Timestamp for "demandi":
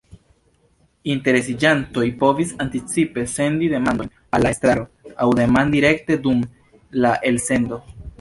5.41-5.85